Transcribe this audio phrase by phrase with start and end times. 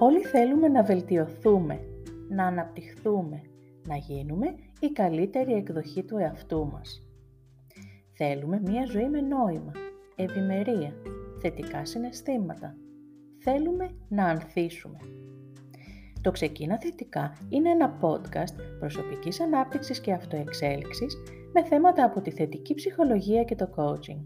[0.00, 1.80] Όλοι θέλουμε να βελτιωθούμε,
[2.28, 3.42] να αναπτυχθούμε,
[3.88, 7.02] να γίνουμε η καλύτερη εκδοχή του εαυτού μας.
[8.12, 9.72] Θέλουμε μία ζωή με νόημα,
[10.16, 10.92] ευημερία,
[11.40, 12.76] θετικά συναισθήματα.
[13.38, 14.98] Θέλουμε να ανθίσουμε.
[16.20, 21.16] Το Ξεκίνα Θετικά είναι ένα podcast προσωπικής ανάπτυξης και αυτοεξέλιξης
[21.52, 24.24] με θέματα από τη θετική ψυχολογία και το coaching.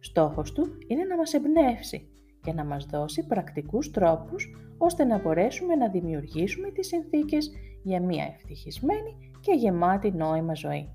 [0.00, 2.10] Στόχος του είναι να μας εμπνεύσει
[2.46, 7.50] και να μας δώσει πρακτικούς τρόπους ώστε να μπορέσουμε να δημιουργήσουμε τις συνθήκες
[7.82, 10.88] για μια ευτυχισμένη και γεμάτη νόημα ζωή.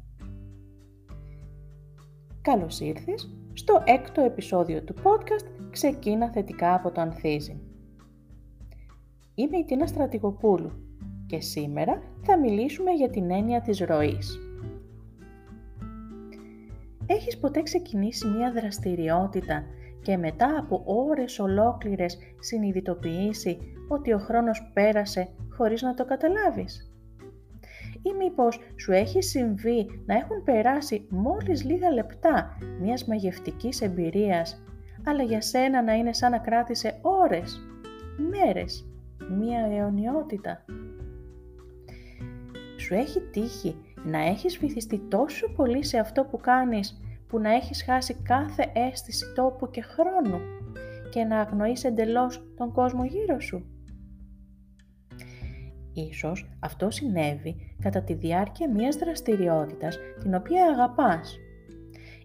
[2.41, 7.61] Καλώς ήρθες στο έκτο επεισόδιο του podcast «Ξεκίνα θετικά από το Ανθίζι».
[9.35, 10.71] Είμαι η Τίνα Στρατηγοπούλου
[11.25, 14.39] και σήμερα θα μιλήσουμε για την έννοια της ροής.
[17.05, 19.63] Έχεις ποτέ ξεκινήσει μια δραστηριότητα
[20.01, 23.57] και μετά από ώρες ολόκληρες συνειδητοποιήσει
[23.87, 26.91] ότι ο χρόνος πέρασε χωρίς να το καταλάβεις.
[28.03, 34.63] Ή μήπως σου έχει συμβεί να έχουν περάσει μόλις λίγα λεπτά μιας μαγευτικής εμπειρίας,
[35.05, 37.59] αλλά για σένα να είναι σαν να κράτησε ώρες,
[38.29, 38.85] μέρες,
[39.29, 40.65] μία αιωνιότητα;
[42.77, 47.83] Σου έχει τύχει να έχεις βυθιστεί τόσο πολύ σε αυτό που κάνεις που να έχεις
[47.83, 50.39] χάσει κάθε αίσθηση τόπου και χρόνου
[51.09, 53.65] και να αγνοείς εντελώς τον κόσμο γύρω σου.
[55.93, 61.37] Ίσως αυτό συνέβη κατά τη διάρκεια μιας δραστηριότητας την οποία αγαπάς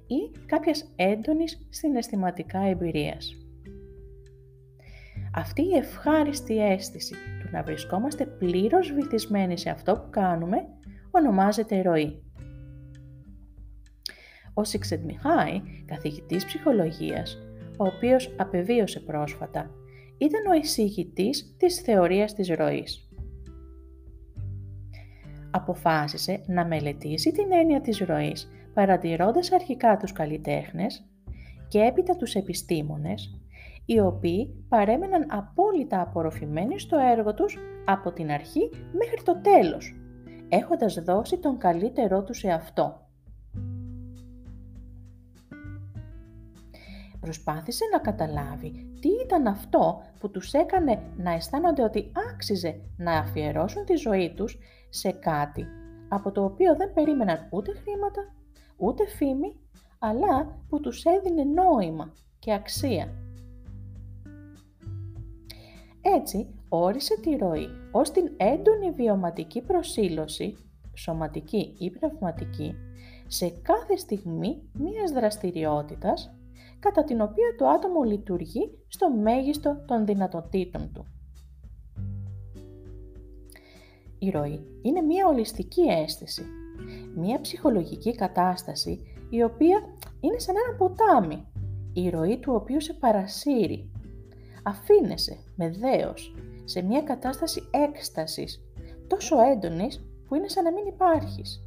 [0.06, 3.36] ή κάποιας έντονης συναισθηματικά εμπειρίας.
[5.34, 10.56] Αυτή η ευχάριστη αίσθηση του να βρισκόμαστε πλήρως βυθισμένοι σε αυτό που κάνουμε
[11.10, 12.25] ονομάζεται ροή.
[14.58, 17.38] Ο Σίξεντ Μιχάη, καθηγητής ψυχολογίας,
[17.78, 19.70] ο οποίος απεβίωσε πρόσφατα,
[20.18, 23.08] ήταν ο εισηγητής της θεωρίας της ροής.
[25.50, 31.04] Αποφάσισε να μελετήσει την έννοια της ροής παρατηρώντας αρχικά τους καλλιτέχνες
[31.68, 33.40] και έπειτα τους επιστήμονες,
[33.84, 39.96] οι οποίοι παρέμεναν απόλυτα απορροφημένοι στο έργο τους από την αρχή μέχρι το τέλος,
[40.48, 43.05] έχοντας δώσει τον καλύτερό τους σε αυτό.
[47.26, 53.84] Προσπάθησε να καταλάβει τι ήταν αυτό που τους έκανε να αισθάνονται ότι άξιζε να αφιερώσουν
[53.84, 55.66] τη ζωή τους σε κάτι
[56.08, 58.34] από το οποίο δεν περίμεναν ούτε χρήματα,
[58.76, 59.56] ούτε φήμη,
[59.98, 63.12] αλλά που τους έδινε νόημα και αξία.
[66.18, 70.56] Έτσι, όρισε τη ροή ως την έντονη βιωματική προσήλωση,
[70.94, 72.74] σωματική ή πνευματική,
[73.26, 76.35] σε κάθε στιγμή μίας δραστηριότητας
[76.78, 81.06] κατά την οποία το άτομο λειτουργεί στο μέγιστο των δυνατοτήτων του.
[84.18, 86.44] Η ροή είναι μία ολιστική αίσθηση,
[87.16, 89.00] μία ψυχολογική κατάσταση
[89.30, 89.80] η οποία
[90.20, 91.46] είναι σαν ένα ποτάμι,
[91.92, 93.90] η ροή του οποίου σε παρασύρει.
[94.62, 96.34] Αφήνεσαι με δέος
[96.64, 98.60] σε μία κατάσταση έκστασης
[99.06, 101.60] τόσο έντονης που είναι σαν να μην υπάρχεις.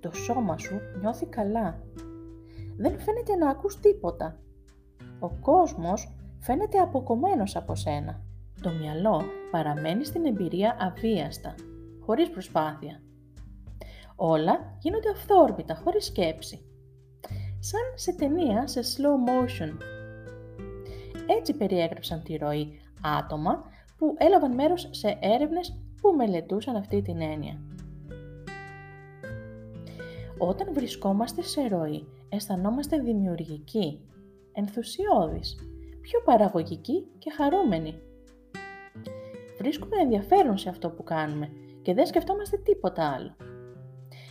[0.00, 1.82] Το σώμα σου νιώθει καλά
[2.76, 4.38] δεν φαίνεται να ακούς τίποτα.
[5.18, 8.20] Ο κόσμος φαίνεται αποκομμένος από σένα.
[8.62, 11.54] Το μυαλό παραμένει στην εμπειρία αβίαστα,
[12.00, 13.02] χωρίς προσπάθεια.
[14.16, 16.64] Όλα γίνονται αυθόρμητα, χωρίς σκέψη.
[17.58, 19.72] Σαν σε ταινία σε slow motion.
[21.38, 22.80] Έτσι περιέγραψαν τη ροή
[23.18, 23.64] άτομα
[23.96, 27.60] που έλαβαν μέρος σε έρευνες που μελετούσαν αυτή την έννοια.
[30.38, 34.00] Όταν βρισκόμαστε σε ροή, αισθανόμαστε δημιουργικοί,
[34.52, 35.56] ενθουσιώδεις,
[36.00, 37.94] πιο παραγωγικοί και χαρούμενοι.
[39.58, 41.48] Βρίσκουμε ενδιαφέρον σε αυτό που κάνουμε
[41.82, 43.36] και δεν σκεφτόμαστε τίποτα άλλο.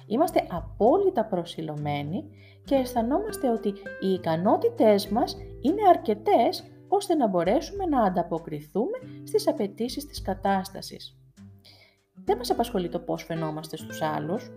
[0.08, 2.30] Είμαστε απόλυτα προσιλωμένοι
[2.64, 10.06] και αισθανόμαστε ότι οι ικανότητές μας είναι αρκετές ώστε να μπορέσουμε να ανταποκριθούμε στις απαιτήσεις
[10.06, 11.18] της κατάστασης.
[12.26, 14.52] Δεν μας απασχολεί το πώς φαινόμαστε στους άλλους,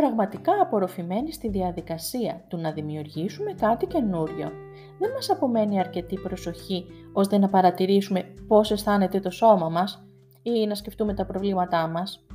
[0.00, 4.50] πραγματικά απορροφημένοι στη διαδικασία του να δημιουργήσουμε κάτι καινούριο,
[4.98, 10.06] δεν μας απομένει αρκετή προσοχή ώστε να παρατηρήσουμε πώς αισθάνεται το σώμα μας
[10.42, 12.26] ή να σκεφτούμε τα προβλήματά μας.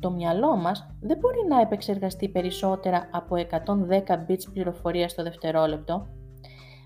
[0.00, 6.06] Το μυαλό μας δεν μπορεί να επεξεργαστεί περισσότερα από 110 bits πληροφορίας το δευτερόλεπτο,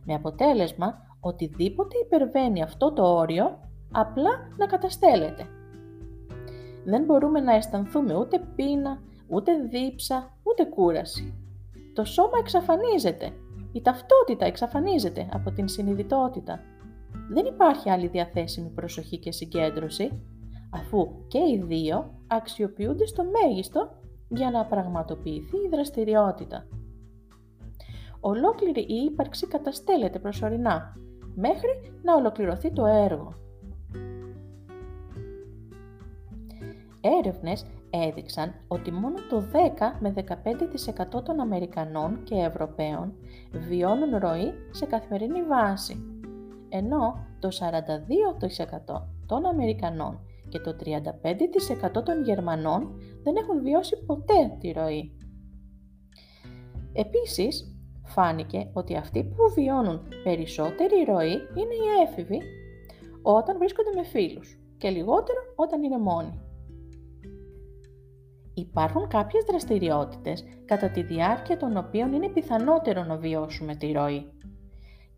[0.05, 3.58] με αποτέλεσμα οτιδήποτε υπερβαίνει αυτό το όριο
[3.93, 5.46] απλά να καταστέλλεται.
[6.84, 8.99] Δεν μπορούμε να αισθανθούμε ούτε πείνα,
[9.34, 11.34] ούτε δίψα, ούτε κούραση.
[11.94, 13.32] Το σώμα εξαφανίζεται
[13.75, 16.60] η ταυτότητα εξαφανίζεται από την συνειδητότητα.
[17.31, 20.22] Δεν υπάρχει άλλη διαθέσιμη προσοχή και συγκέντρωση,
[20.72, 23.90] αφού και οι δύο αξιοποιούνται στο μέγιστο
[24.28, 26.66] για να πραγματοποιηθεί η δραστηριότητα.
[28.20, 30.96] Ολόκληρη η ύπαρξη καταστέλλεται προσωρινά,
[31.34, 31.70] μέχρι
[32.02, 33.34] να ολοκληρωθεί το έργο.
[37.19, 40.15] Έρευνες έδειξαν ότι μόνο το 10 με
[41.17, 43.15] 15% των Αμερικανών και Ευρωπαίων
[43.53, 45.97] βιώνουν ροή σε καθημερινή βάση,
[46.69, 50.77] ενώ το 42% των Αμερικανών και το
[51.99, 55.17] 35% των Γερμανών δεν έχουν βιώσει ποτέ τη ροή.
[56.93, 62.41] Επίσης, φάνηκε ότι αυτοί που βιώνουν περισσότερη ροή είναι οι έφηβοι
[63.23, 66.54] όταν βρίσκονται με φίλους και λιγότερο όταν είναι μόνοι.
[68.55, 74.33] Υπάρχουν κάποιες δραστηριότητες κατά τη διάρκεια των οποίων είναι πιθανότερο να βιώσουμε τη ροή.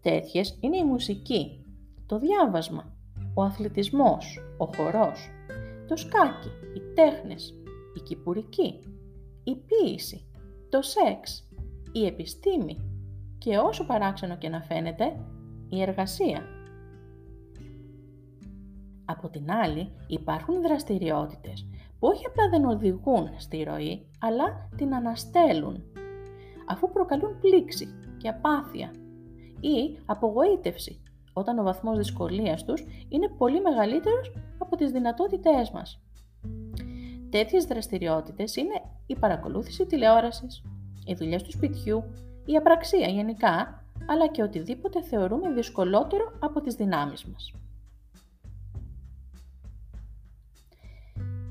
[0.00, 1.64] Τέτοιες είναι η μουσική,
[2.06, 2.92] το διάβασμα,
[3.34, 5.30] ο αθλητισμός, ο χορός,
[5.88, 7.54] το σκάκι, οι τέχνες,
[7.96, 8.80] η κυπουρική,
[9.44, 10.26] η ποίηση,
[10.68, 11.48] το σεξ,
[11.92, 12.76] η επιστήμη
[13.38, 15.16] και όσο παράξενο και να φαίνεται,
[15.68, 16.44] η εργασία.
[19.04, 21.75] Από την άλλη υπάρχουν δραστηριότητες που
[22.10, 25.84] όχι απλά δεν οδηγούν στη ροή, αλλά την αναστέλουν,
[26.66, 28.90] αφού προκαλούν πλήξη και απάθεια
[29.60, 36.00] ή απογοήτευση, όταν ο βαθμός δυσκολίας τους είναι πολύ μεγαλύτερος από τις δυνατότητές μας.
[37.30, 40.62] Τέτοιες δραστηριότητες είναι η παρακολούθηση τηλεόρασης,
[41.06, 42.04] οι δουλειές του σπιτιού,
[42.44, 47.52] η απραξία γενικά, αλλά και οτιδήποτε θεωρούμε δυσκολότερο από τις δυνάμεις μας.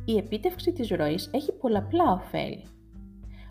[0.06, 2.68] Η επίτευξη της ροής έχει πολλαπλά ωφέλη.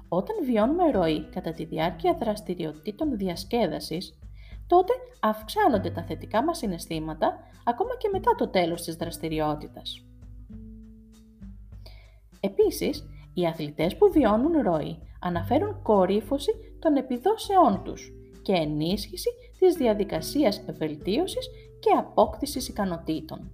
[0.09, 4.19] Όταν βιώνουμε ροή κατά τη διάρκεια δραστηριοτήτων διασκέδασης,
[4.67, 10.05] τότε αυξάνονται τα θετικά μας συναισθήματα ακόμα και μετά το τέλος της δραστηριότητας.
[12.41, 13.05] Επίσης,
[13.35, 18.13] οι αθλητές που βιώνουν ροή αναφέρουν κορύφωση των επιδόσεών τους
[18.43, 21.49] και ενίσχυση της διαδικασίας βελτίωσης
[21.81, 23.51] και απόκτησης ικανοτήτων.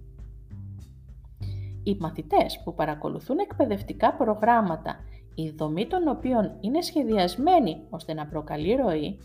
[1.83, 4.99] Οι μαθητές που παρακολουθούν εκπαιδευτικά προγράμματα,
[5.35, 9.17] η δομή των οποίων είναι σχεδιασμένη ώστε να προκαλεί ροή,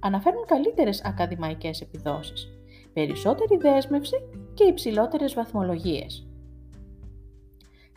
[0.00, 2.48] αναφέρουν καλύτερες ακαδημαϊκές επιδόσεις,
[2.92, 4.16] περισσότερη δέσμευση
[4.54, 6.26] και υψηλότερες βαθμολογίες.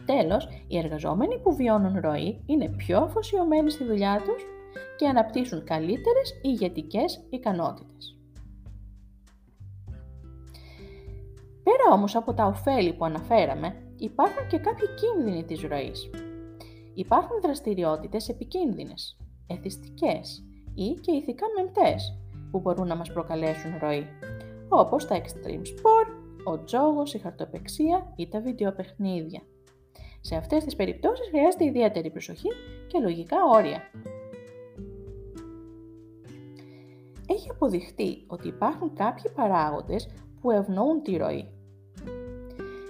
[0.06, 4.46] Τέλος, οι εργαζόμενοι που βιώνουν ροή είναι πιο αφοσιωμένοι στη δουλειά τους
[4.98, 8.19] και αναπτύσσουν καλύτερες ηγετικές ικανότητες.
[11.69, 16.10] Πέρα όμως από τα ωφέλη που αναφέραμε, υπάρχουν και κάποιοι κίνδυνοι της ροής.
[16.94, 19.18] Υπάρχουν δραστηριότητες επικίνδυνες,
[19.48, 20.44] εθιστικές
[20.75, 22.18] ή και ηθικά μεμπτές
[22.51, 24.06] που μπορούν να μας προκαλέσουν ροή,
[24.69, 26.10] όπως τα extreme sport,
[26.44, 29.42] ο τζόγος, η χαρτοπεξία ή τα βιντεοπαιχνίδια.
[30.21, 32.50] Σε αυτές τις περιπτώσεις χρειάζεται ιδιαίτερη προσοχή
[32.88, 33.81] και λογικά όρια.
[37.28, 40.09] Έχει αποδειχτεί ότι υπάρχουν κάποιοι παράγοντες
[40.42, 41.58] που ευνοούν τη ροή,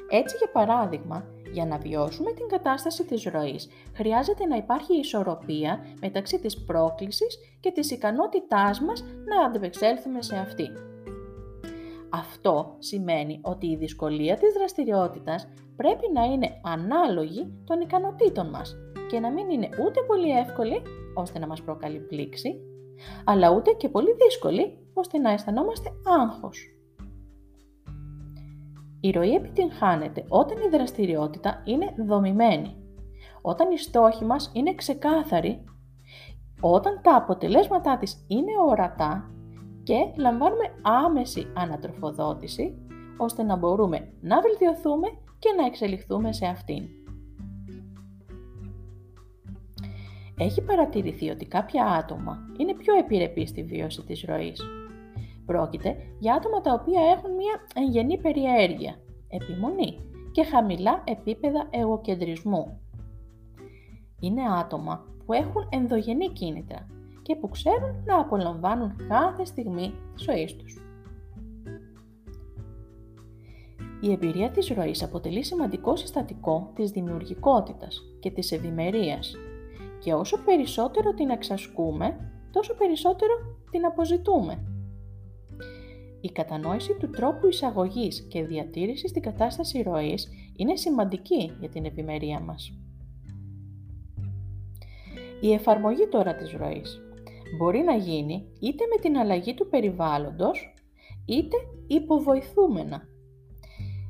[0.10, 6.40] έτσι, για παράδειγμα, για να βιώσουμε την κατάσταση της ροής, χρειάζεται να υπάρχει ισορροπία μεταξύ
[6.40, 10.70] της πρόκλησης και της ικανότητάς μας να αντεπεξέλθουμε σε αυτή.
[12.10, 18.76] Αυτό σημαίνει ότι η δυσκολία της δραστηριότητας πρέπει να είναι ανάλογη των ικανοτήτων μας
[19.10, 20.82] και να μην είναι ούτε πολύ εύκολη
[21.16, 22.62] ώστε να μας προκαλεί πλήξη,
[23.26, 25.90] αλλά ούτε και πολύ δύσκολη ώστε να αισθανόμαστε
[26.22, 26.79] άγχος.
[29.02, 32.76] Η ροή επιτυγχάνεται όταν η δραστηριότητα είναι δομημένη,
[33.42, 35.64] όταν οι στόχοι μας είναι ξεκάθαροι,
[36.62, 39.30] όταν τα αποτελέσματά της είναι ορατά
[39.84, 42.78] και λαμβάνουμε άμεση ανατροφοδότηση,
[43.18, 45.08] ώστε να μπορούμε να βελτιωθούμε
[45.40, 46.84] και να εξελιχθούμε σε αυτήν.
[50.38, 54.62] Έχει παρατηρηθεί ότι κάποια άτομα είναι πιο επιρρεπή στη βίωση της ροής
[55.50, 58.96] Πρόκειται για άτομα τα οποία έχουν μια εγγενή περιέργεια,
[59.28, 59.98] επιμονή
[60.32, 62.80] και χαμηλά επίπεδα εγωκεντρισμού.
[64.20, 66.88] Είναι άτομα που έχουν ενδογενή κίνητρα
[67.22, 70.82] και που ξέρουν να απολαμβάνουν κάθε στιγμή της ζωής τους.
[74.02, 79.36] Η εμπειρία της ροής αποτελεί σημαντικό συστατικό της δημιουργικότητας και της ευημερίας
[80.00, 83.34] και όσο περισσότερο την εξασκούμε, τόσο περισσότερο
[83.72, 84.64] την αποζητούμε.
[86.22, 92.40] Η κατανόηση του τρόπου εισαγωγής και διατήρησης στην κατάσταση ροής είναι σημαντική για την επιμερία
[92.40, 92.74] μας.
[95.42, 97.02] Η εφαρμογή τώρα της ροής.
[97.58, 100.74] μπορεί να γίνει είτε με την αλλαγή του περιβάλλοντος,
[101.26, 101.56] είτε
[101.88, 103.02] υποβοηθούμενα.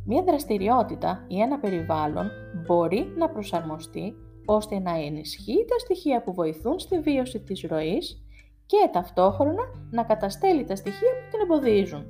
[0.05, 2.29] Μία δραστηριότητα ή ένα περιβάλλον
[2.65, 4.13] μπορεί να προσαρμοστεί
[4.45, 8.23] ώστε να ενισχύει τα στοιχεία που βοηθούν στη βίωση της ροής
[8.69, 12.05] και ταυτόχρονα να καταστέλει τα στοιχεία που την εμποδίζουν.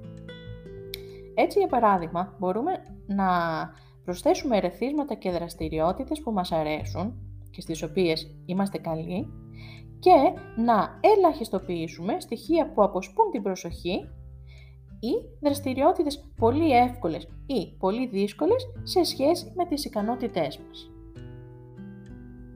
[1.35, 2.71] Έτσι, για παράδειγμα, μπορούμε
[3.07, 3.27] να
[4.03, 7.13] προσθέσουμε ερεθίσματα και δραστηριότητες που μας αρέσουν
[7.51, 9.27] και στις οποίες είμαστε καλοί
[9.99, 10.11] και
[10.55, 14.09] να ελαχιστοποιήσουμε στοιχεία που αποσπούν την προσοχή
[14.99, 15.11] ή
[15.41, 20.91] δραστηριότητες πολύ εύκολες ή πολύ δύσκολες σε σχέση με τις ικανότητές μας.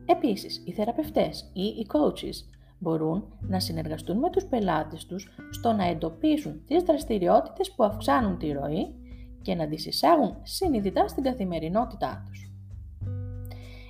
[0.06, 2.53] Επίσης, οι θεραπευτές ή οι coaches
[2.84, 8.52] μπορούν να συνεργαστούν με τους πελάτες τους στο να εντοπίσουν τις δραστηριότητες που αυξάνουν τη
[8.52, 8.96] ροή
[9.42, 12.52] και να τις εισάγουν συνειδητά στην καθημερινότητά τους.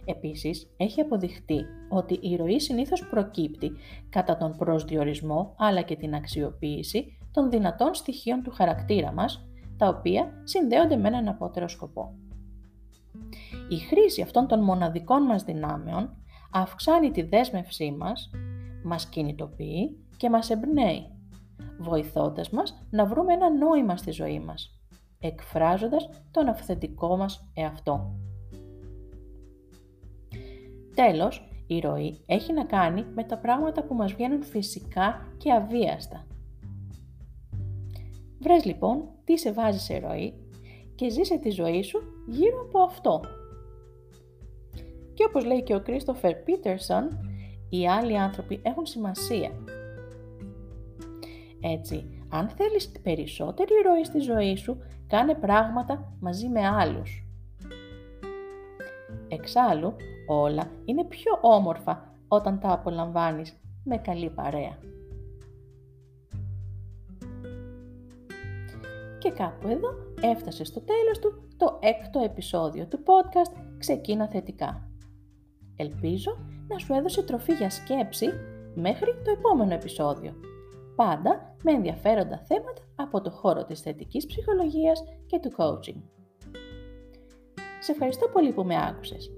[0.05, 3.71] Επίσης, έχει αποδειχτεί ότι η ροή συνήθως προκύπτει
[4.09, 9.47] κατά τον προσδιορισμό αλλά και την αξιοποίηση των δυνατών στοιχείων του χαρακτήρα μας,
[9.77, 12.13] τα οποία συνδέονται με έναν απότερο σκοπό.
[13.69, 16.17] Η χρήση αυτών των μοναδικών μας δυνάμεων
[16.51, 18.29] αυξάνει τη δέσμευσή μας,
[18.83, 21.07] μας κινητοποιεί και μας εμπνέει,
[21.79, 24.79] βοηθώντας μας να βρούμε ένα νόημα στη ζωή μας,
[25.19, 28.15] εκφράζοντας τον αυθεντικό μας εαυτό.
[30.95, 36.27] Τέλος, η ροή έχει να κάνει με τα πράγματα που μας βγαίνουν φυσικά και αβίαστα.
[38.39, 40.33] Βρες λοιπόν τι σε βάζει σε ροή
[40.95, 43.21] και ζήσε τη ζωή σου γύρω από αυτό.
[45.13, 47.32] Και όπως λέει και ο Κρίστοφερ Πίτερσον,
[47.77, 49.51] οι άλλοι άνθρωποι έχουν σημασία.
[51.59, 54.77] Έτσι, αν θέλεις περισσότερη ροή στη ζωή σου,
[55.07, 57.25] κάνε πράγματα μαζί με άλλους.
[59.27, 59.95] Εξάλλου,
[60.27, 64.77] όλα είναι πιο όμορφα όταν τα απολαμβάνεις με καλή παρέα.
[69.17, 69.89] Και κάπου εδώ
[70.21, 74.89] έφτασε στο τέλος του το έκτο επεισόδιο του podcast «Ξεκίνα θετικά».
[75.75, 78.29] Ελπίζω να σου έδωσε τροφή για σκέψη
[78.75, 80.33] μέχρι το επόμενο επεισόδιο.
[80.95, 86.01] Πάντα με ενδιαφέροντα θέματα από το χώρο της θετικής ψυχολογίας και του coaching.
[87.79, 89.31] Σε ευχαριστώ πολύ που με άκουσες.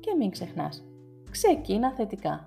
[0.00, 0.84] Και μην ξεχνάς,
[1.30, 2.46] ξεκίνα θετικά.